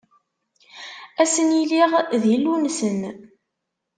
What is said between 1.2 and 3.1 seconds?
A sen-iliɣ d Illu-nsen.